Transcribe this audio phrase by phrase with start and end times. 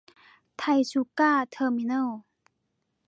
[0.57, 2.07] ไทยชูการ์ เทอร์มิเนิ้ล